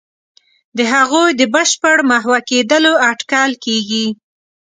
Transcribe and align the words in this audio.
د 0.77 0.79
هغوی 0.93 1.29
د 1.39 1.41
بشپړ 1.53 1.97
محو 2.11 2.35
کېدلو 2.49 2.93
اټکل 3.09 3.51
کېږي. 3.65 4.05